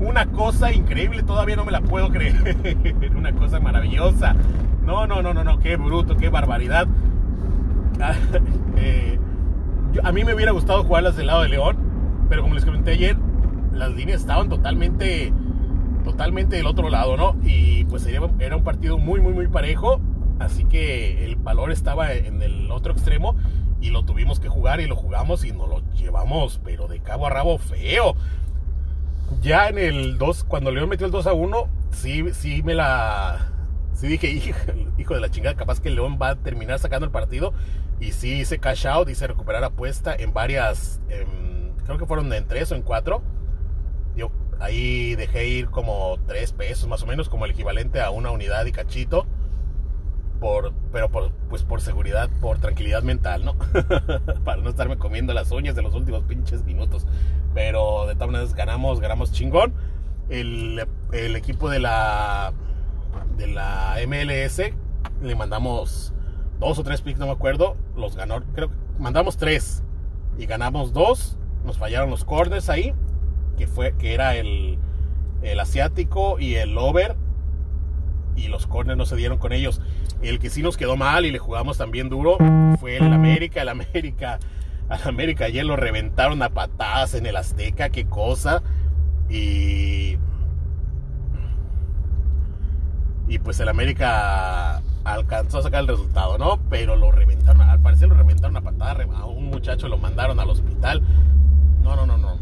Una 0.00 0.26
cosa 0.26 0.72
increíble, 0.72 1.22
todavía 1.22 1.54
no 1.54 1.64
me 1.64 1.70
la 1.70 1.80
puedo 1.80 2.08
creer. 2.08 2.56
Una 3.16 3.32
cosa 3.32 3.60
maravillosa. 3.60 4.34
No, 4.84 5.06
no, 5.06 5.22
no, 5.22 5.32
no, 5.32 5.44
no, 5.44 5.60
qué 5.60 5.76
bruto, 5.76 6.16
qué 6.16 6.28
barbaridad. 6.28 6.88
Eh, 8.76 9.18
a 10.02 10.10
mí 10.10 10.24
me 10.24 10.34
hubiera 10.34 10.52
gustado 10.52 10.82
jugarlas 10.82 11.16
del 11.16 11.26
lado 11.26 11.42
de 11.42 11.50
León, 11.50 11.76
pero 12.28 12.42
como 12.42 12.54
les 12.54 12.64
comenté 12.64 12.92
ayer, 12.92 13.16
las 13.74 13.90
líneas 13.90 14.22
estaban 14.22 14.48
totalmente, 14.48 15.32
totalmente 16.02 16.56
del 16.56 16.66
otro 16.66 16.88
lado, 16.88 17.16
¿no? 17.16 17.36
Y 17.44 17.84
pues 17.84 18.06
era 18.06 18.56
un 18.56 18.64
partido 18.64 18.96
muy, 18.98 19.20
muy, 19.20 19.34
muy 19.34 19.48
parejo 19.48 20.00
Así 20.40 20.64
que 20.64 21.26
el 21.26 21.36
valor 21.36 21.70
estaba 21.70 22.14
en 22.14 22.42
el 22.42 22.70
otro 22.70 22.94
extremo 22.94 23.36
y 23.78 23.90
lo 23.90 24.04
tuvimos 24.04 24.40
que 24.40 24.48
jugar 24.48 24.80
y 24.80 24.86
lo 24.86 24.96
jugamos 24.96 25.44
y 25.44 25.52
nos 25.52 25.68
lo 25.68 25.82
llevamos, 25.92 26.60
pero 26.64 26.88
de 26.88 27.00
cabo 27.00 27.26
a 27.26 27.30
rabo 27.30 27.58
feo. 27.58 28.16
Ya 29.42 29.68
en 29.68 29.76
el 29.76 30.16
2, 30.16 30.44
cuando 30.44 30.70
León 30.70 30.88
metió 30.88 31.04
el 31.04 31.12
2 31.12 31.26
a 31.26 31.34
1, 31.34 31.68
sí, 31.90 32.24
sí 32.32 32.62
me 32.62 32.74
la. 32.74 33.52
Sí 33.92 34.06
dije, 34.08 34.28
hijo, 34.98 35.14
de 35.14 35.20
la 35.20 35.30
chingada, 35.30 35.56
capaz 35.56 35.78
que 35.78 35.90
León 35.90 36.18
va 36.20 36.30
a 36.30 36.36
terminar 36.36 36.78
sacando 36.78 37.04
el 37.04 37.12
partido. 37.12 37.52
Y 38.00 38.12
sí 38.12 38.40
hice 38.40 38.58
cash 38.58 38.86
out, 38.86 39.10
hice 39.10 39.26
recuperar 39.26 39.62
apuesta 39.62 40.16
en 40.16 40.32
varias. 40.32 41.02
creo 41.84 41.98
que 41.98 42.06
fueron 42.06 42.32
en 42.32 42.48
3 42.48 42.72
o 42.72 42.76
en 42.76 42.82
4. 42.82 43.22
Yo 44.16 44.30
ahí 44.58 45.16
dejé 45.16 45.48
ir 45.48 45.68
como 45.68 46.18
3 46.26 46.52
pesos 46.54 46.88
más 46.88 47.02
o 47.02 47.06
menos, 47.06 47.28
como 47.28 47.44
el 47.44 47.50
equivalente 47.50 48.00
a 48.00 48.08
una 48.08 48.30
unidad 48.30 48.64
y 48.64 48.72
cachito 48.72 49.26
por, 50.40 50.72
pero 50.90 51.10
por, 51.10 51.30
pues 51.48 51.62
por 51.62 51.80
seguridad, 51.80 52.28
por 52.40 52.58
tranquilidad 52.58 53.02
mental, 53.02 53.44
¿no? 53.44 53.54
Para 54.44 54.62
no 54.62 54.70
estarme 54.70 54.96
comiendo 54.96 55.34
las 55.34 55.52
uñas 55.52 55.76
de 55.76 55.82
los 55.82 55.94
últimos 55.94 56.24
pinches 56.24 56.64
minutos. 56.64 57.06
Pero 57.54 58.06
de 58.06 58.14
todas 58.14 58.30
maneras 58.30 58.54
ganamos, 58.54 59.00
ganamos 59.00 59.32
chingón. 59.32 59.74
El, 60.28 60.86
el 61.12 61.36
equipo 61.36 61.68
de 61.68 61.80
la, 61.80 62.52
de 63.36 63.46
la 63.48 63.96
MLS 64.06 64.60
le 65.22 65.34
mandamos 65.34 66.12
dos 66.58 66.78
o 66.78 66.82
tres 66.82 67.02
picks, 67.02 67.18
no 67.18 67.26
me 67.26 67.32
acuerdo. 67.32 67.76
Los 67.96 68.16
ganó, 68.16 68.42
creo 68.54 68.70
que 68.70 68.76
mandamos 68.98 69.36
tres 69.36 69.82
y 70.38 70.46
ganamos 70.46 70.92
dos. 70.92 71.36
Nos 71.64 71.76
fallaron 71.76 72.10
los 72.10 72.24
corners 72.24 72.70
ahí, 72.70 72.94
que, 73.58 73.66
fue, 73.66 73.94
que 73.96 74.14
era 74.14 74.36
el, 74.36 74.78
el 75.42 75.60
asiático 75.60 76.38
y 76.38 76.54
el 76.54 76.76
over 76.78 77.16
y 78.36 78.48
los 78.48 78.66
corners 78.66 78.96
no 78.96 79.06
se 79.06 79.16
dieron 79.16 79.38
con 79.38 79.52
ellos. 79.52 79.80
El 80.22 80.38
que 80.38 80.50
sí 80.50 80.62
nos 80.62 80.76
quedó 80.76 80.96
mal 80.96 81.24
y 81.24 81.30
le 81.30 81.38
jugamos 81.38 81.78
también 81.78 82.08
duro 82.08 82.36
fue 82.78 82.96
el 82.96 83.12
América. 83.12 83.62
El 83.62 83.68
América, 83.70 84.38
al 84.88 85.00
América 85.04 85.46
ayer 85.46 85.64
lo 85.64 85.76
reventaron 85.76 86.42
a 86.42 86.50
patadas 86.50 87.14
en 87.14 87.26
el 87.26 87.36
Azteca, 87.36 87.88
qué 87.90 88.06
cosa. 88.06 88.62
Y. 89.28 90.18
Y 93.28 93.38
pues 93.38 93.60
el 93.60 93.68
América 93.68 94.82
alcanzó 95.04 95.58
a 95.58 95.62
sacar 95.62 95.82
el 95.82 95.88
resultado, 95.88 96.36
¿no? 96.36 96.58
Pero 96.68 96.96
lo 96.96 97.12
reventaron, 97.12 97.62
al 97.62 97.80
parecer 97.80 98.08
lo 98.08 98.16
reventaron 98.16 98.56
a 98.56 98.60
patada, 98.60 99.04
a 99.14 99.24
un 99.26 99.46
muchacho 99.46 99.88
lo 99.88 99.98
mandaron 99.98 100.40
al 100.40 100.50
hospital. 100.50 101.00
No, 101.82 101.94
no, 101.94 102.06
no, 102.06 102.18
no. 102.18 102.38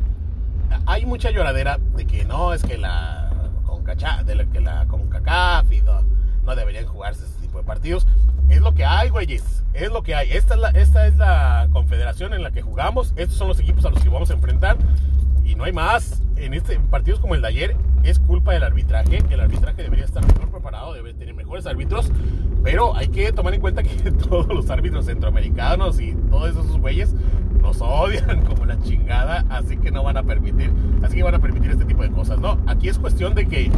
Hay 0.86 1.04
mucha 1.04 1.30
lloradera 1.30 1.78
de 1.78 2.06
que 2.06 2.24
no, 2.24 2.54
es 2.54 2.62
que 2.62 2.78
la 2.78 3.28
de 4.24 4.34
la 4.34 4.44
que 4.44 4.60
la 4.60 4.86
CONCACAF 4.86 5.72
y 5.72 5.80
no, 5.80 6.54
deberían 6.54 6.86
jugarse 6.86 7.24
partidos. 7.64 8.06
Es 8.48 8.60
lo 8.60 8.74
que 8.74 8.84
hay, 8.84 9.10
güeyes. 9.10 9.64
Es 9.74 9.90
lo 9.90 10.02
que 10.02 10.14
hay. 10.14 10.32
Esta 10.32 10.54
es, 10.54 10.60
la, 10.60 10.70
esta 10.70 11.06
es 11.06 11.16
la 11.16 11.68
confederación 11.72 12.34
en 12.34 12.42
la 12.42 12.50
que 12.50 12.62
jugamos. 12.62 13.12
Estos 13.16 13.36
son 13.36 13.48
los 13.48 13.60
equipos 13.60 13.84
a 13.84 13.90
los 13.90 14.02
que 14.02 14.08
vamos 14.08 14.30
a 14.30 14.34
enfrentar. 14.34 14.76
Y 15.44 15.54
no 15.54 15.64
hay 15.64 15.72
más. 15.72 16.22
En, 16.36 16.54
este, 16.54 16.78
partidos 16.78 17.20
como 17.20 17.34
el 17.34 17.42
de 17.42 17.48
ayer 17.48 17.76
es 18.04 18.18
culpa 18.18 18.52
del 18.52 18.62
arbitraje. 18.62 19.18
El 19.30 19.40
arbitraje 19.40 19.82
debería 19.82 20.04
estar 20.04 20.24
mejor 20.26 20.50
preparado, 20.50 20.94
debe 20.94 21.14
tener 21.14 21.34
mejores 21.34 21.66
árbitros. 21.66 22.10
Pero 22.62 22.94
hay 22.96 23.08
que 23.08 23.32
tomar 23.32 23.54
en 23.54 23.60
cuenta 23.60 23.82
que 23.84 24.10
todos 24.10 24.48
los 24.48 24.70
árbitros 24.70 25.06
centroamericanos 25.06 26.00
y 26.00 26.14
todos 26.30 26.50
esos 26.50 26.78
güeyes 26.78 27.14
nos 27.60 27.80
odian 27.80 28.44
como 28.44 28.64
la 28.64 28.78
chingada, 28.80 29.44
así 29.50 29.76
que 29.76 29.90
no 29.90 30.02
van 30.02 30.16
a 30.16 30.22
permitir, 30.22 30.72
así 31.02 31.16
que 31.16 31.22
van 31.22 31.34
a 31.34 31.38
permitir 31.38 31.70
este 31.72 31.84
tipo 31.84 32.02
de 32.02 32.10
cosas, 32.10 32.38
¿no? 32.38 32.58
Aquí 32.66 32.88
es 32.88 32.98
cuestión 32.98 33.34
de 33.34 33.46
que 33.46 33.70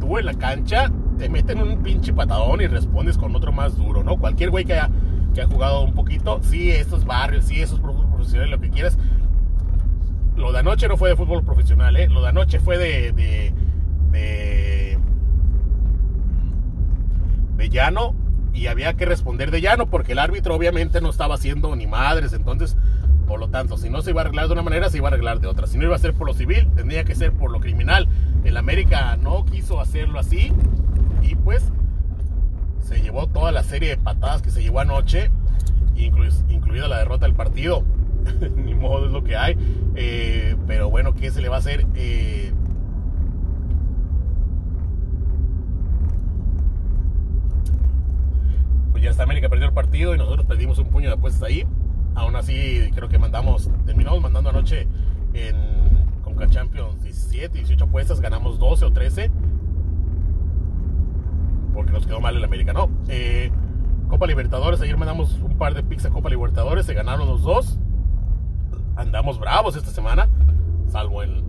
tú 0.00 0.18
en 0.18 0.26
la 0.26 0.34
cancha 0.34 0.90
te 1.20 1.28
meten 1.28 1.60
un 1.60 1.82
pinche 1.82 2.14
patadón 2.14 2.62
y 2.62 2.66
respondes 2.66 3.18
con 3.18 3.36
otro 3.36 3.52
más 3.52 3.76
duro, 3.76 4.02
¿no? 4.02 4.16
Cualquier 4.16 4.48
güey 4.48 4.64
que 4.64 4.72
haya, 4.72 4.90
que 5.34 5.42
ha 5.42 5.46
jugado 5.46 5.82
un 5.82 5.92
poquito, 5.92 6.40
sí, 6.42 6.70
estos 6.70 7.04
barrios, 7.04 7.44
sí, 7.44 7.60
esos 7.60 7.78
profesionales, 7.78 8.50
lo 8.50 8.58
que 8.58 8.70
quieras. 8.70 8.98
Lo 10.34 10.50
de 10.50 10.60
anoche 10.60 10.88
no 10.88 10.96
fue 10.96 11.10
de 11.10 11.16
fútbol 11.16 11.44
profesional, 11.44 11.94
¿eh? 11.96 12.08
Lo 12.08 12.22
de 12.22 12.28
anoche 12.28 12.58
fue 12.58 12.78
de, 12.78 13.12
de, 13.12 13.52
de, 14.12 14.98
de 17.58 17.68
llano 17.68 18.14
y 18.54 18.68
había 18.68 18.94
que 18.94 19.04
responder 19.04 19.50
de 19.50 19.60
llano 19.60 19.90
porque 19.90 20.12
el 20.12 20.20
árbitro 20.20 20.54
obviamente 20.54 21.02
no 21.02 21.10
estaba 21.10 21.34
haciendo 21.34 21.76
ni 21.76 21.86
madres, 21.86 22.32
entonces 22.32 22.78
por 23.26 23.38
lo 23.38 23.50
tanto, 23.50 23.76
si 23.76 23.90
no 23.90 24.00
se 24.00 24.10
iba 24.10 24.22
a 24.22 24.24
arreglar 24.24 24.46
de 24.46 24.54
una 24.54 24.62
manera, 24.62 24.88
se 24.88 24.96
iba 24.96 25.08
a 25.08 25.12
arreglar 25.12 25.38
de 25.38 25.46
otra. 25.46 25.68
Si 25.68 25.78
no 25.78 25.84
iba 25.84 25.94
a 25.94 25.98
ser 26.00 26.14
por 26.14 26.26
lo 26.26 26.34
civil, 26.34 26.66
tendría 26.74 27.04
que 27.04 27.14
ser 27.14 27.32
por 27.32 27.52
lo 27.52 27.60
criminal. 27.60 28.08
El 28.42 28.56
América 28.56 29.16
no 29.18 29.44
quiso 29.44 29.80
hacerlo 29.80 30.18
así 30.18 30.50
pues 31.34 31.70
se 32.82 33.00
llevó 33.00 33.26
toda 33.26 33.52
la 33.52 33.62
serie 33.62 33.90
de 33.90 33.96
patadas 33.96 34.42
que 34.42 34.50
se 34.50 34.62
llevó 34.62 34.80
anoche, 34.80 35.30
incluida 35.94 36.88
la 36.88 36.98
derrota 36.98 37.26
del 37.26 37.34
partido. 37.34 37.84
Ni 38.56 38.74
modo 38.74 39.06
es 39.06 39.12
lo 39.12 39.24
que 39.24 39.36
hay. 39.36 39.56
Eh, 39.94 40.56
pero 40.66 40.90
bueno, 40.90 41.14
¿qué 41.14 41.30
se 41.30 41.40
le 41.40 41.48
va 41.48 41.56
a 41.56 41.58
hacer? 41.60 41.86
Eh, 41.94 42.52
pues 48.92 49.02
ya 49.02 49.10
está 49.10 49.22
América 49.22 49.48
perdió 49.48 49.66
el 49.66 49.72
partido 49.72 50.14
y 50.14 50.18
nosotros 50.18 50.46
perdimos 50.46 50.78
un 50.78 50.88
puño 50.88 51.08
de 51.08 51.14
apuestas 51.14 51.44
ahí 51.44 51.64
Aún 52.14 52.36
así, 52.36 52.90
creo 52.94 53.08
que 53.08 53.18
mandamos, 53.18 53.70
terminamos 53.86 54.20
mandando 54.20 54.50
anoche 54.50 54.86
en 55.32 55.56
Conca 56.22 56.48
Champions 56.48 57.00
17, 57.02 57.58
18 57.58 57.84
apuestas, 57.84 58.20
ganamos 58.20 58.58
12 58.58 58.84
o 58.84 58.92
13. 58.92 59.30
Porque 61.74 61.92
nos 61.92 62.06
quedó 62.06 62.20
mal 62.20 62.36
el 62.36 62.44
América, 62.44 62.72
no. 62.72 62.88
Eh, 63.08 63.50
Copa 64.08 64.26
Libertadores, 64.26 64.80
ayer 64.80 64.96
mandamos 64.96 65.38
un 65.40 65.56
par 65.56 65.72
de 65.72 65.84
picks 65.84 66.04
a 66.04 66.10
Copa 66.10 66.28
Libertadores, 66.28 66.84
se 66.84 66.94
ganaron 66.94 67.28
los 67.28 67.42
dos. 67.42 67.78
Andamos 68.96 69.38
bravos 69.38 69.76
esta 69.76 69.90
semana, 69.90 70.28
salvo 70.88 71.22
en, 71.22 71.48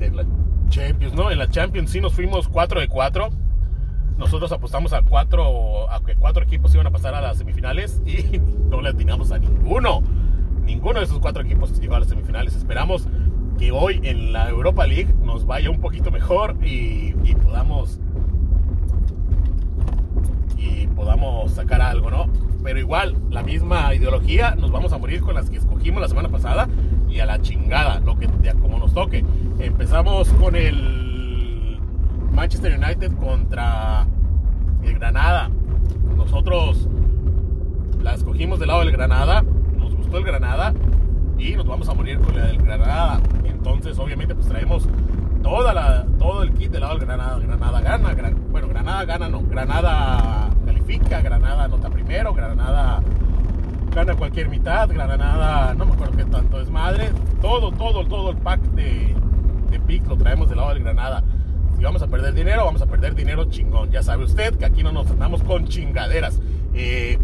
en, 0.00 0.16
la 0.16 0.24
Champions, 0.68 1.14
¿no? 1.14 1.30
En 1.30 1.38
la 1.38 1.48
Champions 1.48 1.90
sí 1.90 2.00
nos 2.00 2.14
fuimos 2.14 2.48
4 2.48 2.80
de 2.80 2.88
4. 2.88 3.30
Nosotros 4.18 4.50
apostamos 4.50 4.92
a 4.92 5.02
cuatro, 5.02 5.88
a 5.88 6.02
que 6.02 6.16
cuatro 6.16 6.42
equipos 6.42 6.74
iban 6.74 6.88
a 6.88 6.90
pasar 6.90 7.14
a 7.14 7.20
las 7.20 7.38
semifinales 7.38 8.02
y 8.04 8.38
no 8.68 8.82
le 8.82 8.88
atinamos 8.88 9.30
a 9.30 9.38
ninguno. 9.38 10.02
Ninguno 10.64 10.98
de 10.98 11.04
esos 11.04 11.20
cuatro 11.20 11.42
equipos 11.42 11.78
llegó 11.78 11.94
a 11.94 12.00
las 12.00 12.08
semifinales. 12.08 12.56
Esperamos 12.56 13.06
que 13.58 13.70
hoy 13.70 14.00
en 14.02 14.32
la 14.32 14.48
Europa 14.48 14.86
League 14.86 15.14
nos 15.22 15.46
vaya 15.46 15.70
un 15.70 15.80
poquito 15.80 16.10
mejor 16.10 16.56
y, 16.60 17.14
y 17.22 17.34
podamos 17.36 18.00
y 20.58 20.86
podamos 20.88 21.52
sacar 21.52 21.80
algo, 21.80 22.10
¿no? 22.10 22.26
Pero 22.62 22.78
igual, 22.78 23.16
la 23.30 23.42
misma 23.42 23.94
ideología, 23.94 24.54
nos 24.56 24.70
vamos 24.70 24.92
a 24.92 24.98
morir 24.98 25.20
con 25.20 25.34
las 25.34 25.48
que 25.48 25.56
escogimos 25.56 26.02
la 26.02 26.08
semana 26.08 26.28
pasada 26.28 26.68
y 27.08 27.20
a 27.20 27.26
la 27.26 27.40
chingada, 27.40 28.00
lo 28.00 28.18
que 28.18 28.28
como 28.60 28.78
nos 28.78 28.92
toque. 28.92 29.24
Empezamos 29.58 30.28
con 30.34 30.56
el 30.56 31.78
Manchester 32.32 32.78
United 32.78 33.12
contra 33.16 34.06
el 34.82 34.94
Granada. 34.94 35.50
Nosotros 36.16 36.88
la 38.02 38.14
escogimos 38.14 38.58
del 38.58 38.68
lado 38.68 38.80
del 38.80 38.92
Granada, 38.92 39.42
nos 39.76 39.94
gustó 39.94 40.18
el 40.18 40.24
Granada 40.24 40.74
y 41.38 41.54
nos 41.54 41.66
vamos 41.66 41.88
a 41.88 41.94
morir 41.94 42.18
con 42.18 42.36
el 42.36 42.58
Granada. 42.58 43.20
Entonces, 43.44 43.98
obviamente, 43.98 44.34
pues 44.34 44.48
traemos 44.48 44.88
toda 45.42 45.72
la, 45.72 46.06
todo 46.18 46.42
el 46.42 46.52
kit 46.52 46.70
del 46.70 46.80
lado 46.80 46.98
del 46.98 47.06
Granada. 47.06 47.38
Granada 47.38 47.80
gana, 47.80 48.14
bueno, 48.50 48.68
Granada 48.68 49.04
gana, 49.04 49.28
no, 49.28 49.42
Granada 49.42 50.37
Granada 50.96 51.64
anota 51.64 51.90
primero, 51.90 52.32
Granada 52.32 53.02
gana 53.94 54.14
cualquier 54.14 54.48
mitad, 54.48 54.88
Granada, 54.88 55.74
no 55.74 55.86
me 55.86 55.92
acuerdo 55.92 56.16
qué 56.16 56.24
tanto 56.24 56.60
es 56.60 56.70
madre. 56.70 57.10
Todo, 57.42 57.72
todo, 57.72 58.06
todo 58.06 58.30
el 58.30 58.36
pack 58.38 58.60
de, 58.60 59.14
de 59.70 59.80
pick 59.80 60.06
lo 60.06 60.16
traemos 60.16 60.48
del 60.48 60.58
lado 60.58 60.70
del 60.72 60.82
Granada. 60.82 61.22
Si 61.76 61.84
vamos 61.84 62.02
a 62.02 62.06
perder 62.06 62.34
dinero, 62.34 62.64
vamos 62.64 62.80
a 62.80 62.86
perder 62.86 63.14
dinero 63.14 63.44
chingón. 63.50 63.90
Ya 63.90 64.02
sabe 64.02 64.24
usted 64.24 64.56
que 64.56 64.64
aquí 64.64 64.82
no 64.82 64.92
nos 64.92 65.10
andamos 65.10 65.42
con 65.42 65.66
chingaderas. 65.66 66.40
Eh, 66.74 67.18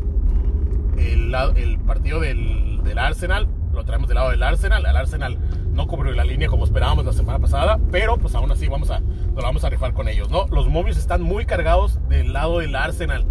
el, 0.98 1.78
partido 1.86 2.20
del, 2.20 2.80
del 2.84 2.98
Arsenal 2.98 3.48
lo 3.72 3.84
traemos 3.84 4.08
del 4.08 4.16
lado 4.16 4.30
del 4.30 4.42
Arsenal. 4.42 4.84
El 4.86 4.96
Arsenal 4.96 5.38
no 5.72 5.86
cubrió 5.86 6.12
la 6.12 6.24
línea 6.24 6.48
como 6.48 6.64
esperábamos 6.64 7.04
la 7.04 7.12
semana 7.12 7.38
pasada, 7.38 7.78
pero 7.90 8.16
pues 8.16 8.34
aún 8.34 8.50
así 8.50 8.68
vamos 8.68 8.90
a, 8.90 9.00
nos 9.00 9.42
vamos 9.42 9.64
a 9.64 9.70
rifar 9.70 9.92
con 9.92 10.08
ellos, 10.08 10.30
¿no? 10.30 10.46
Los 10.50 10.68
momios 10.68 10.96
están 10.96 11.22
muy 11.22 11.44
cargados 11.46 11.98
del 12.08 12.32
lado 12.32 12.60
del 12.60 12.76
Arsenal. 12.76 13.26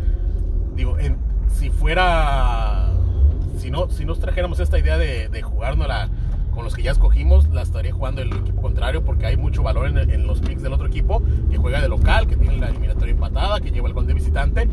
Digo, 0.76 0.98
si 1.48 1.70
fuera, 1.70 2.92
si 3.58 3.70
no, 3.70 3.90
si 3.90 4.06
nos 4.06 4.20
trajéramos 4.20 4.60
esta 4.60 4.80
idea 4.80 4.98
de, 4.98 5.30
de 5.30 5.42
la 5.42 6.10
con 6.54 6.64
los 6.64 6.76
que 6.76 6.84
ya 6.84 6.92
escogimos, 6.92 7.50
la 7.50 7.64
estaría 7.64 7.92
jugando 7.92 8.22
el 8.22 8.32
equipo 8.32 8.62
contrario 8.62 9.04
porque 9.04 9.26
hay 9.26 9.38
mucho 9.38 9.64
valor 9.64 9.88
en, 9.88 9.98
en, 9.98 10.28
los 10.28 10.40
picks 10.40 10.62
del 10.62 10.74
otro 10.74 10.88
equipo 10.88 11.22
que 11.50 11.58
juega 11.58 11.82
de 11.82 11.90
local, 11.90 12.28
que 12.28 12.36
tiene 12.36 12.58
la 12.58 12.70
eliminatoria 12.70 13.12
empatada, 13.12 13.60
que 13.60 13.72
lleva 13.72 13.88
el 13.88 13.94
gol 13.94 14.06
de 14.06 14.14
visitante. 14.14 14.68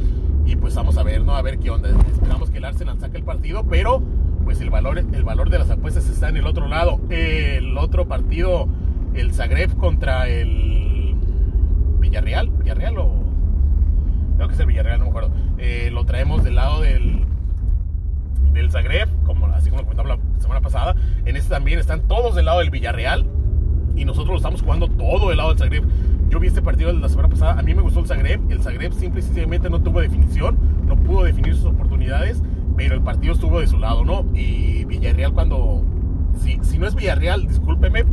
Y 0.47 0.57
pues 0.57 0.75
vamos 0.75 0.99
a 0.99 1.03
ver, 1.03 1.23
¿no? 1.23 1.35
A 1.37 1.43
ver 1.43 1.59
qué 1.59 1.71
onda. 1.71 1.91
Esperamos 2.13 2.51
que 2.51 2.59
el 2.59 2.65
Arsenal 2.65 2.99
saque 3.01 3.17
el 3.17 3.25
partido, 3.25 3.65
pero 3.65 4.03
pues 4.45 4.61
el 4.61 4.71
valor, 4.71 4.99
el 4.99 5.25
valor 5.25 5.51
de 5.51 5.59
las 5.59 5.71
apuestas 5.71 6.09
está 6.09 6.29
en 6.29 6.37
el 6.37 6.47
otro 6.47 6.69
lado. 6.69 7.01
El 7.09 7.77
otro 7.79 8.07
partido, 8.07 8.69
el 9.15 9.33
Zagreb 9.33 9.77
contra 9.77 10.29
el 10.29 11.15
Villarreal. 11.99 12.51
¿Villarreal 12.51 12.99
o...? 12.99 13.31
Creo 14.37 14.49
que 14.49 14.55
es 14.55 14.61
el 14.61 14.67
Villarreal, 14.67 14.99
no 14.99 15.05
me 15.05 15.11
acuerdo. 15.11 15.31
Eh, 15.61 15.91
lo 15.93 16.05
traemos 16.05 16.43
del 16.43 16.57
lado 16.57 16.81
del, 16.81 17.25
del 18.53 18.71
Zagreb, 18.71 19.09
como, 19.25 19.47
así 19.47 19.71
como 19.71 19.83
lo 19.83 19.89
comentamos 19.89 20.19
la 20.19 20.41
semana 20.41 20.61
pasada. 20.61 20.97
En 21.25 21.37
este 21.37 21.51
también 21.51 21.79
están 21.79 22.09
todos 22.09 22.35
del 22.35 22.47
lado 22.47 22.61
del 22.61 22.71
Villarreal. 22.71 23.27
Y 23.97 24.05
nosotros 24.05 24.31
lo 24.31 24.37
estamos 24.37 24.63
jugando 24.63 24.89
todo 24.89 25.29
del 25.29 25.37
lado 25.37 25.51
del 25.51 25.59
Zagreb. 25.59 25.85
Yo 26.31 26.41
vi 26.41 26.47
este 26.49 26.63
partido 26.63 26.93
la 26.93 27.09
semana 27.09 27.29
pasada. 27.29 27.59
A 27.59 27.63
mí 27.63 27.75
me 27.75 27.83
gustó 27.83 28.01
el 28.01 28.07
Zagreb. 28.07 28.51
El 28.51 28.63
Zagreb 28.63 28.93
simple 28.93 29.21
y 29.21 29.23
sencillamente 29.23 29.69
no 29.69 29.81
tuvo 29.81 30.01
definición. 30.01 30.59
No 30.87 30.97
pudo 30.97 31.25
definir 31.25 31.55
sus 31.55 31.67
oportunidades 31.67 32.43
pero 32.81 32.95
el 32.95 33.03
partido 33.03 33.35
estuvo 33.35 33.61
de 33.61 33.67
su 33.67 33.79
lado, 33.79 34.07
¿no? 34.07 34.25
Y 34.35 34.87
Villarreal 34.87 35.35
cuando, 35.35 35.85
si, 36.43 36.59
si 36.63 36.79
no 36.79 36.87
es 36.87 36.95
Villarreal, 36.95 37.47
discúlpeme 37.47 38.07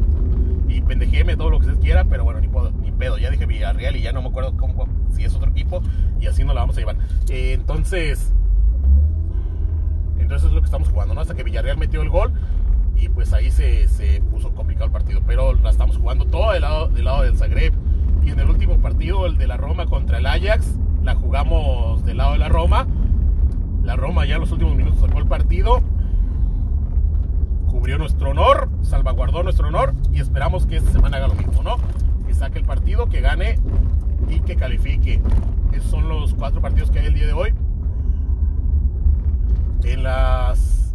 y 0.68 0.82
pendejéme 0.82 1.38
todo 1.38 1.50
lo 1.50 1.60
que 1.62 1.68
usted 1.68 1.80
quiera, 1.80 2.04
pero 2.04 2.26
bueno, 2.26 2.42
ni, 2.42 2.50
ni 2.84 2.92
pedo, 2.92 3.18
ya 3.18 3.30
dije 3.30 3.46
Villarreal 3.46 3.96
y 3.96 4.02
ya 4.02 4.12
no 4.12 4.22
me 4.22 4.28
acuerdo 4.28 4.58
cómo, 4.58 4.86
si 5.16 5.24
es 5.24 5.34
otro 5.34 5.52
equipo 5.52 5.82
y 6.20 6.28
así 6.28 6.44
no 6.44 6.54
la 6.54 6.60
vamos 6.60 6.76
a 6.76 6.82
llevar. 6.82 6.98
Eh, 7.30 7.54
entonces, 7.54 8.34
entonces 10.20 10.48
es 10.48 10.54
lo 10.54 10.62
que 10.62 10.66
estamos 10.66 10.90
jugando, 10.90 11.14
¿no? 11.14 11.22
Hasta 11.22 11.34
que 11.34 11.44
Villarreal 11.44 11.78
metió 11.78 12.02
el 12.02 12.10
gol 12.10 12.34
y 12.96 13.10
pues 13.10 13.34
ahí 13.34 13.52
se, 13.52 13.88
se 13.88 14.22
puso 14.22 14.54
complicado 14.56 14.86
el 14.86 14.92
partido, 14.92 15.22
pero 15.26 15.54
la 15.54 15.70
estamos 15.70 15.98
jugando 15.98 16.26
todo 16.26 16.52
del 16.52 16.62
lado, 16.62 16.88
del 16.88 17.06
lado 17.06 17.24
del 17.24 17.38
Zagreb. 17.38 17.74
Y 18.24 18.32
en 18.32 18.40
el 18.40 18.50
último 18.50 18.78
partido, 18.80 19.26
el 19.26 19.38
de 19.38 19.48
la 19.48 19.58
Roma 19.58 19.86
contra 19.86 20.18
el 20.18 20.26
Ajax, 20.26 20.78
la 21.04 21.16
jugamos 21.16 22.04
del 22.04 22.18
lado 22.18 22.34
de 22.34 22.40
la 22.40 22.50
Roma 22.50 22.88
la 23.88 23.96
Roma 23.96 24.26
ya 24.26 24.36
en 24.36 24.42
los 24.42 24.52
últimos 24.52 24.76
minutos 24.76 25.00
sacó 25.00 25.18
el 25.20 25.28
partido, 25.28 25.82
cubrió 27.70 27.98
nuestro 27.98 28.32
honor, 28.32 28.68
salvaguardó 28.82 29.44
nuestro 29.44 29.70
honor 29.70 29.94
y 30.12 30.20
esperamos 30.20 30.68
que 30.68 30.76
esta 30.76 30.92
semana 30.92 31.16
haga 31.16 31.30
lo 31.30 31.36
mismo, 31.36 31.64
¿no? 31.64 31.78
Que 32.28 32.34
saque 32.34 32.60
el 32.60 32.66
partido, 32.66 33.08
que 33.08 33.22
gane 33.22 33.58
y 34.28 34.42
que 34.42 34.58
califique. 34.58 35.22
Son 35.82 36.08
los 36.08 36.34
cuatro 36.34 36.62
partidos 36.62 36.92
que 36.92 37.00
hay 37.00 37.08
el 37.08 37.14
día 37.14 37.28
de 37.28 37.34
hoy. 37.34 37.54
En 39.84 40.04
las 40.04 40.94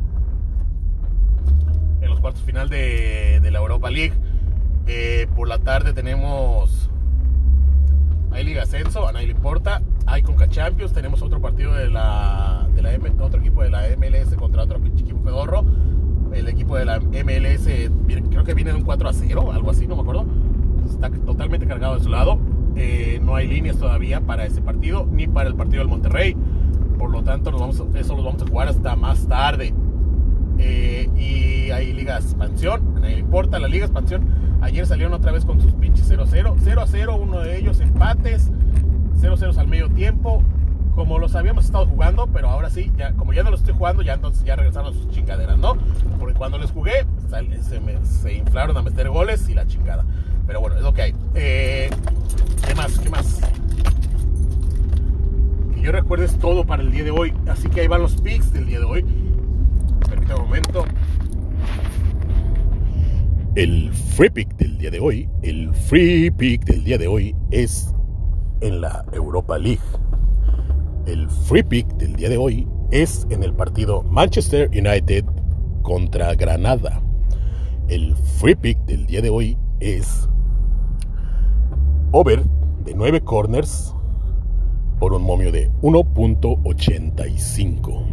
en 2.00 2.10
los 2.10 2.20
cuartos 2.20 2.42
final 2.42 2.68
de, 2.68 3.40
la 3.50 3.58
Europa 3.58 3.90
League. 3.90 4.14
Eh, 4.86 5.28
por 5.36 5.48
la 5.48 5.58
tarde 5.58 5.92
tenemos 5.92 6.90
hay 8.32 8.44
Liga 8.44 8.62
Ascenso, 8.62 9.06
a 9.06 9.12
nadie 9.12 9.26
le 9.26 9.32
importa. 9.32 9.82
Hay 10.06 10.22
Conca 10.22 10.48
Champions, 10.48 10.92
tenemos 10.92 11.22
otro 11.22 11.40
partido 11.40 11.74
de 11.74 11.88
la, 11.88 12.66
de 12.74 12.82
la 12.82 12.90
otro 13.20 13.40
equipo 13.40 13.62
de 13.62 13.70
la 13.70 13.82
MLS 13.96 14.34
contra 14.36 14.62
otro 14.62 14.78
equipo 14.78 15.22
pedorro. 15.22 15.64
El 16.32 16.48
equipo 16.48 16.76
de 16.76 16.86
la 16.86 16.98
MLS 16.98 17.68
creo 18.30 18.44
que 18.44 18.54
viene 18.54 18.72
de 18.72 18.78
un 18.78 18.84
4 18.84 19.08
a 19.08 19.12
0, 19.12 19.52
algo 19.52 19.70
así, 19.70 19.86
no 19.86 19.96
me 19.96 20.02
acuerdo. 20.02 20.24
Está 20.88 21.10
totalmente 21.10 21.66
cargado 21.66 21.96
de 21.96 22.02
su 22.02 22.08
lado. 22.08 22.38
Eh, 22.76 23.20
no 23.22 23.34
hay 23.34 23.48
líneas 23.48 23.76
todavía 23.76 24.20
para 24.20 24.44
ese 24.46 24.62
partido, 24.62 25.06
ni 25.10 25.26
para 25.26 25.48
el 25.48 25.54
partido 25.54 25.80
del 25.80 25.88
Monterrey. 25.88 26.36
Por 26.98 27.10
lo 27.10 27.22
tanto, 27.22 27.50
vamos, 27.52 27.82
eso 27.94 28.16
lo 28.16 28.22
vamos 28.22 28.42
a 28.42 28.46
jugar 28.46 28.68
hasta 28.68 28.96
más 28.96 29.26
tarde. 29.26 29.74
Eh, 30.58 31.08
y 31.16 31.70
hay 31.70 31.92
Liga 31.92 32.16
Expansión, 32.16 33.02
a 33.02 33.10
importa. 33.10 33.58
La 33.58 33.68
Liga 33.68 33.86
Expansión 33.86 34.22
ayer 34.60 34.86
salieron 34.86 35.12
otra 35.12 35.32
vez 35.32 35.44
con 35.44 35.60
sus 35.60 35.72
pinches 35.72 36.10
0-0. 36.10 36.56
0-0, 36.56 37.18
uno 37.20 37.40
de 37.40 37.58
ellos 37.58 37.80
empates. 37.80 38.50
0-0 39.20 39.56
al 39.56 39.68
medio 39.68 39.88
tiempo, 39.88 40.42
como 40.94 41.18
los 41.18 41.34
habíamos 41.36 41.64
estado 41.64 41.86
jugando, 41.86 42.26
pero 42.26 42.48
ahora 42.48 42.70
sí, 42.70 42.90
ya, 42.96 43.12
como 43.12 43.32
ya 43.32 43.42
no 43.42 43.50
los 43.50 43.60
estoy 43.60 43.74
jugando, 43.74 44.02
ya 44.02 44.14
entonces 44.14 44.44
ya 44.44 44.56
regresaron 44.56 44.92
a 44.92 44.96
sus 44.96 45.08
chingaderas, 45.10 45.58
¿no? 45.58 45.76
Porque 46.18 46.34
cuando 46.34 46.58
les 46.58 46.70
jugué, 46.70 47.06
se, 48.20 48.34
inflaron 48.34 48.76
a 48.76 48.82
meter 48.82 49.08
goles 49.08 49.48
y 49.48 49.54
la 49.54 49.66
chingada. 49.66 50.04
Pero 50.46 50.60
bueno, 50.60 50.76
es 50.76 50.82
lo 50.82 50.92
que 50.92 51.02
hay. 51.02 51.14
Eh, 51.34 51.90
¿Qué 52.66 52.74
más? 52.74 52.98
¿Qué 52.98 53.10
más? 53.10 53.40
Que 55.74 55.80
yo 55.80 55.92
recuerdes 55.92 56.38
todo 56.38 56.64
para 56.64 56.82
el 56.82 56.90
día 56.90 57.04
de 57.04 57.10
hoy. 57.10 57.32
Así 57.48 57.68
que 57.68 57.82
ahí 57.82 57.88
van 57.88 58.02
los 58.02 58.20
picks 58.20 58.52
del 58.52 58.66
día 58.66 58.80
de 58.80 58.84
hoy. 58.84 59.04
Permítame 60.08 60.40
un 60.40 60.46
momento. 60.46 60.84
El 63.54 63.92
free 63.92 64.30
pick 64.30 64.56
del 64.56 64.78
día 64.78 64.90
de 64.90 64.98
hoy, 64.98 65.28
el 65.42 65.74
free 65.74 66.30
pick 66.30 66.64
del 66.64 66.84
día 66.84 66.96
de 66.96 67.06
hoy 67.06 67.36
es 67.50 67.94
en 68.62 68.80
la 68.80 69.04
Europa 69.12 69.58
League. 69.58 69.82
El 71.06 71.28
free 71.28 71.62
pick 71.62 71.86
del 71.96 72.16
día 72.16 72.30
de 72.30 72.38
hoy 72.38 72.66
es 72.90 73.26
en 73.28 73.42
el 73.42 73.52
partido 73.52 74.02
Manchester 74.04 74.70
United 74.70 75.24
contra 75.82 76.34
Granada. 76.34 77.02
El 77.92 78.16
free 78.16 78.54
pick 78.54 78.78
del 78.86 79.04
día 79.04 79.20
de 79.20 79.28
hoy 79.28 79.58
es 79.78 80.26
over 82.10 82.42
de 82.86 82.94
9 82.94 83.20
corners 83.20 83.94
por 84.98 85.12
un 85.12 85.22
momio 85.22 85.52
de 85.52 85.70
1.85. 85.82 88.06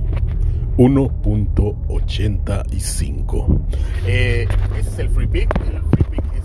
1.85. 0.76 3.60
Eh, 4.06 4.50
ese 4.78 4.90
es 4.90 5.00
el 5.00 5.08
free 5.08 5.28
pick. 5.28 5.50
El 5.62 5.82
free 5.82 6.04
pick 6.12 6.26
es 6.34 6.44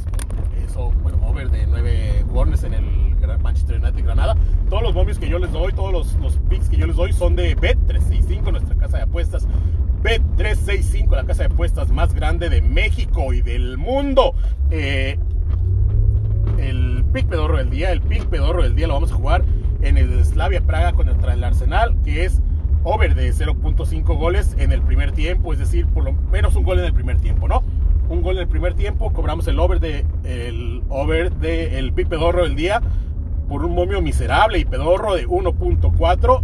over 0.77 1.51
de 1.51 1.67
9 1.67 2.27
corners 2.33 2.63
en 2.63 2.75
el 2.75 2.85
Manchester 3.43 3.81
United 3.81 4.05
Granada. 4.05 4.37
Todos 4.71 4.85
los 4.85 4.95
momios 4.95 5.19
que 5.19 5.29
yo 5.29 5.41
les 5.41 5.51
doy, 5.51 5.73
todos 5.73 5.93
los, 5.93 6.15
los 6.21 6.39
picks 6.49 6.69
que 6.69 6.77
yo 6.77 6.87
les 6.87 6.95
doy 6.95 7.13
son 7.13 7.35
de 7.35 7.57
Bet365, 7.57 8.53
nuestra 8.53 8.77
casa 8.77 8.99
de 8.99 9.03
apuestas. 9.03 9.49
Bet365, 10.05 11.17
la 11.17 11.25
casa 11.25 11.45
de 11.45 11.55
apuestas 11.55 11.91
más 11.91 12.13
grande 12.13 12.51
de 12.51 12.61
México 12.61 13.33
y 13.33 13.41
del 13.41 13.79
mundo. 13.79 14.35
Eh, 14.71 15.19
el 16.59 17.07
pick 17.11 17.27
pedorro 17.27 17.57
del 17.57 17.71
día, 17.71 17.91
el 17.91 18.03
pick 18.03 18.27
pedorro 18.27 18.63
del 18.63 18.77
día 18.77 18.87
lo 18.87 18.95
vamos 18.95 19.13
a 19.13 19.15
jugar 19.15 19.45
en 19.81 19.97
el 19.97 20.23
Slavia 20.23 20.61
Praga 20.61 20.93
contra 20.93 21.33
el 21.33 21.43
Arsenal, 21.43 21.97
que 22.05 22.27
es 22.27 22.43
over 22.83 23.15
de 23.15 23.33
0.5 23.33 24.19
goles 24.19 24.55
en 24.59 24.73
el 24.73 24.83
primer 24.83 25.13
tiempo, 25.13 25.55
es 25.55 25.59
decir, 25.59 25.87
por 25.87 26.05
lo 26.05 26.13
menos 26.13 26.55
un 26.55 26.65
gol 26.65 26.81
en 26.81 26.85
el 26.85 26.93
primer 26.93 27.19
tiempo, 27.19 27.49
¿no? 27.49 27.63
Un 28.11 28.21
gol 28.21 28.37
en 28.37 28.43
el 28.43 28.49
primer 28.49 28.75
tiempo, 28.75 29.11
cobramos 29.11 29.49
el 29.49 29.59
over 29.59 29.81
de 29.81 30.05
el 30.25 30.83
over 30.91 31.33
de 31.33 31.79
el 31.79 31.95
pick 31.95 32.09
pedorro 32.09 32.43
del 32.43 32.57
día 32.57 32.83
por 33.49 33.65
un 33.65 33.75
momio 33.75 34.03
miserable 34.03 34.59
y 34.59 34.67
pedorro 34.67 35.15
de 35.15 35.27
1.4. 35.27 36.43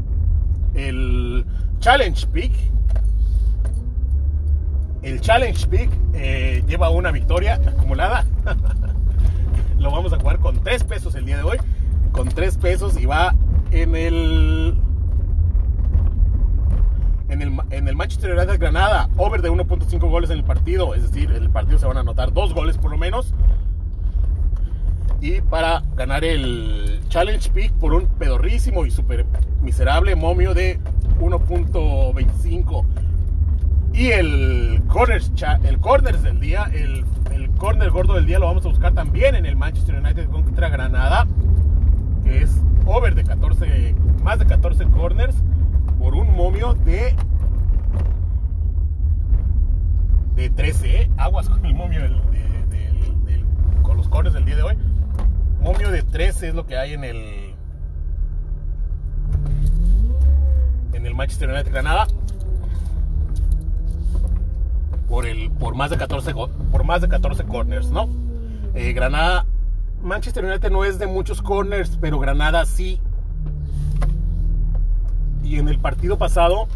El 0.75 1.45
challenge 1.79 2.26
pick 2.29 2.52
el 5.02 5.21
challenge 5.21 5.66
pick 5.69 5.90
eh, 6.14 6.62
lleva 6.66 6.90
una 6.90 7.11
victoria 7.11 7.54
acumulada. 7.54 8.26
Lo 9.78 9.90
vamos 9.90 10.12
a 10.12 10.19
jugar 10.19 10.38
con 10.38 10.62
3 10.62 10.85
pesos 10.85 11.14
el 11.14 11.25
día 11.25 11.38
de 11.38 11.42
hoy. 11.42 11.59
Con 12.12 12.28
3 12.28 12.59
pesos 12.59 13.00
y 13.00 13.07
va 13.07 13.35
en 13.71 13.97
el 13.97 14.76
en 17.28 17.42
el, 17.42 17.59
en 17.71 17.88
el 17.88 17.97
Manchester 17.97 18.37
United 18.37 18.59
Granada, 18.59 19.09
over 19.16 19.40
de 19.40 19.50
1.5 19.50 19.99
goles 20.11 20.30
en 20.30 20.38
el 20.38 20.45
partido, 20.45 20.95
es 20.95 21.02
decir, 21.02 21.30
en 21.30 21.45
el 21.45 21.50
partido 21.50 21.78
se 21.78 21.87
van 21.87 21.97
a 21.97 22.00
anotar 22.00 22.33
dos 22.33 22.52
goles 22.52 22.76
por 22.76 22.90
lo 22.90 22.99
menos. 22.99 23.33
Y 25.21 25.40
para 25.42 25.83
ganar 25.97 26.25
el 26.25 27.00
Challenge 27.09 27.50
Pick 27.50 27.73
por 27.75 27.92
un 27.92 28.07
pedorrísimo 28.07 28.87
y 28.87 28.90
súper 28.90 29.26
miserable 29.62 30.16
momio 30.16 30.54
de 30.54 30.80
1.25. 31.21 32.85
Y 33.92 34.09
el 34.12 34.82
corners, 34.88 35.32
el 35.64 35.78
corners 35.80 36.23
del 36.23 36.40
día, 36.40 36.70
el, 36.73 37.04
el 37.32 37.50
corner 37.52 37.90
gordo 37.90 38.14
del 38.14 38.26
día 38.26 38.38
lo 38.38 38.47
vamos 38.47 38.64
a 38.64 38.68
buscar 38.68 38.92
también 38.92 39.35
en 39.35 39.47
el 39.47 39.56
Manchester 39.56 39.97
United 39.97 40.28
contra 40.28 40.68
Granada, 40.68 41.26
que 42.25 42.42
es 42.42 42.62
over 42.87 43.14
de 43.14 43.25
14, 43.25 43.94
más 44.23 44.38
de 44.38 44.47
14 44.47 44.85
corners 44.87 45.37
por 45.99 46.14
un 46.14 46.35
momio 46.35 46.75
de 46.75 47.14
de 50.35 50.49
13, 50.49 51.11
aguas 51.18 51.49
con 51.50 51.66
el 51.66 51.75
momio 51.75 52.00
del, 52.00 52.20
con 53.82 53.97
los 53.97 54.09
corners 54.09 54.35
del 54.35 54.44
día 54.47 54.56
de 54.56 54.62
hoy. 54.62 54.78
Momio 55.61 55.90
de 55.90 56.02
13 56.02 56.49
es 56.49 56.54
lo 56.54 56.66
que 56.66 56.78
hay 56.78 56.94
en 56.94 57.04
el 57.04 57.54
en 60.94 61.06
el 61.06 61.14
Manchester 61.14 61.50
United 61.50 61.70
Granada 61.70 62.06
por 65.11 65.26
el 65.26 65.50
por 65.50 65.75
más 65.75 65.90
de 65.90 65.99
14 65.99 66.33
por 66.33 66.85
más 66.85 67.02
de 67.02 67.09
14 67.09 67.45
corners, 67.45 67.90
¿no? 67.90 68.09
Eh, 68.75 68.93
Granada 68.93 69.45
Manchester 70.00 70.45
United 70.45 70.71
no 70.71 70.85
es 70.85 70.99
de 70.99 71.09
muchos 71.09 71.43
corners, 71.43 71.99
pero 72.00 72.19
Granada 72.21 72.64
sí 72.64 73.00
y 75.43 75.59
en 75.59 75.69
el 75.69 75.81
partido 75.81 76.17
pasado, 76.17 76.69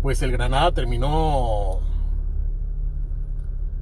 pues 0.00 0.22
el 0.22 0.30
Granada 0.30 0.70
terminó 0.70 1.80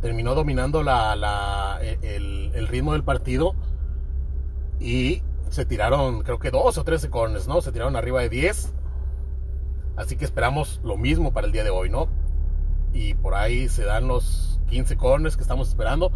terminó 0.00 0.34
dominando 0.34 0.82
la, 0.82 1.78
el, 1.82 2.52
el, 2.54 2.68
ritmo 2.68 2.92
del 2.94 3.02
partido 3.02 3.54
y 4.80 5.22
se 5.50 5.66
tiraron 5.66 6.22
creo 6.22 6.38
que 6.38 6.50
dos 6.50 6.78
o 6.78 6.84
13 6.84 7.10
corners, 7.10 7.48
¿no? 7.48 7.60
Se 7.60 7.70
tiraron 7.70 7.94
arriba 7.94 8.22
de 8.22 8.30
10. 8.30 8.72
Así 9.98 10.16
que 10.16 10.24
esperamos 10.24 10.80
lo 10.84 10.96
mismo 10.96 11.32
para 11.32 11.46
el 11.46 11.52
día 11.52 11.64
de 11.64 11.70
hoy, 11.70 11.90
¿no? 11.90 12.08
Y 12.94 13.14
por 13.14 13.34
ahí 13.34 13.68
se 13.68 13.84
dan 13.84 14.06
los 14.06 14.60
15 14.68 14.96
corners 14.96 15.36
que 15.36 15.42
estamos 15.42 15.68
esperando 15.68 16.12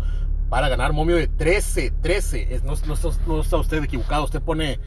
para 0.49 0.68
ganar 0.68 0.92
momio 0.92 1.16
de 1.16 1.27
13, 1.27 1.92
13. 2.01 2.62
no, 2.64 3.40
está 3.40 3.57
usted 3.57 3.83
equivocado, 3.83 4.25
usted 4.25 4.40
pone 4.40 4.79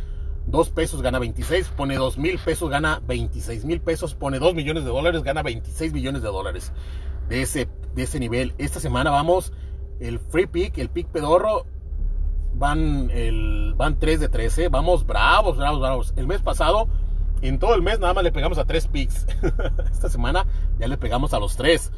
2 0.48 0.70
pesos, 0.70 1.02
gana 1.02 1.20
26, 1.20 1.70
pone 1.70 1.96
2 1.96 2.18
mil 2.18 2.40
pesos, 2.40 2.70
gana 2.70 3.02
26 3.06 3.66
mil 3.66 3.82
pesos, 3.82 4.16
pone 4.16 4.40
2 4.40 4.56
millones 4.56 4.86
de 4.86 4.92
dólares, 4.92 5.24
gana 5.24 5.44
26 5.44 5.92
millones 5.92 6.22
de 6.22 6.30
dólares. 6.30 6.72
De 7.28 7.42
ese, 7.42 7.68
de 7.96 8.04
ese 8.04 8.20
nivel. 8.20 8.54
Esta 8.60 8.80
semana 8.80 9.10
vamos, 9.10 9.52
el 10.00 10.20
free 10.20 10.46
pick, 10.46 10.78
el 10.78 10.90
pick 10.90 11.08
pedorro, 11.08 11.66
van, 12.54 13.10
el, 13.12 13.74
van 13.76 14.00
3 14.00 14.22
de 14.22 14.30
13. 14.30 14.70
Vamos 14.70 15.06
bravos, 15.06 15.58
bravos, 15.58 15.80
bravos. 15.82 16.14
El 16.16 16.28
mes 16.28 16.42
pasado, 16.42 16.88
en 17.48 17.60
todo 17.60 17.76
el 17.76 17.82
mes 17.82 18.00
nada 18.00 18.14
más 18.14 18.24
le 18.24 18.32
pegamos 18.32 18.58
a 18.58 18.66
3 18.66 18.88
picks. 18.88 19.28
Esta 19.92 20.10
semana 20.10 20.46
ya 20.80 20.88
le 20.88 20.98
pegamos 20.98 21.34
a 21.34 21.40
los 21.40 21.56
3. 21.58 21.92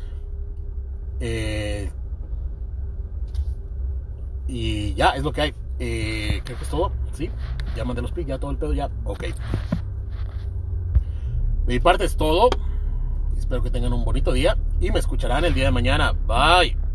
Eh, 1.19 1.91
y 4.47 4.93
ya, 4.93 5.11
es 5.11 5.23
lo 5.23 5.31
que 5.31 5.41
hay. 5.41 5.53
Eh, 5.79 6.41
creo 6.43 6.57
que 6.57 6.63
es 6.63 6.69
todo. 6.69 6.91
Sí, 7.13 7.29
ya 7.75 7.85
mandé 7.85 8.01
los 8.01 8.11
pics, 8.11 8.27
ya 8.27 8.39
todo 8.39 8.51
el 8.51 8.57
pedo, 8.57 8.73
ya. 8.73 8.89
Ok. 9.03 9.23
De 11.65 11.73
mi 11.73 11.79
parte 11.79 12.05
es 12.05 12.15
todo. 12.15 12.49
Espero 13.37 13.61
que 13.61 13.69
tengan 13.69 13.93
un 13.93 14.03
bonito 14.03 14.31
día 14.33 14.57
y 14.79 14.91
me 14.91 14.99
escucharán 14.99 15.45
el 15.45 15.53
día 15.53 15.65
de 15.65 15.71
mañana. 15.71 16.13
Bye. 16.13 16.86